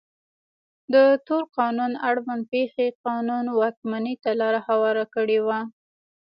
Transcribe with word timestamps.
د 0.93 0.95
تور 1.25 1.43
قانون 1.57 1.91
اړوند 2.09 2.43
پېښې 2.53 2.87
قانون 3.05 3.45
واکمنۍ 3.59 4.15
ته 4.23 4.29
لار 4.41 4.55
هواره 4.67 5.05
کړې 5.15 5.39
وه. 5.45 5.59